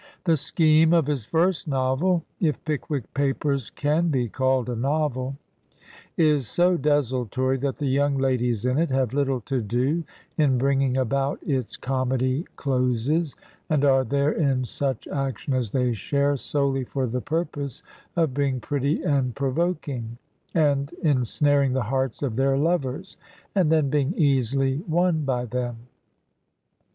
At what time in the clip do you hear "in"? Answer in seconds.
8.65-8.79, 10.39-10.57, 14.31-14.65